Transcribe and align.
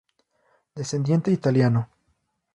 Descendiente 0.73 1.29
italiano. 1.29 1.81